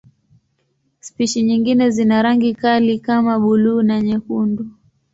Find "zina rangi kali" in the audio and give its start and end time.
1.89-2.99